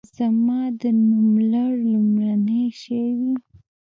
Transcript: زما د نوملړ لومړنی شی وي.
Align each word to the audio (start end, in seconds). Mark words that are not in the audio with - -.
زما 0.17 0.59
د 0.79 0.83
نوملړ 1.09 1.71
لومړنی 1.91 2.65
شی 2.81 3.01
وي. 3.17 3.33